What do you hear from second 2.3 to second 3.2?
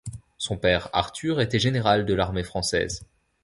française.